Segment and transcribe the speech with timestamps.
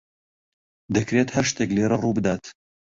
[0.95, 2.43] دەکرێت هەر شتێک لێرە ڕووبدات.